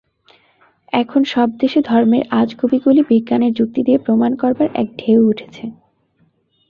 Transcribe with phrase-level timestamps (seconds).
[0.93, 5.63] এখন সব দেশে ধর্মের আজগুবীগুলি বিজ্ঞানের যুক্তি দিয়ে প্রমাণ করবার এক ঢেউ উঠেছে।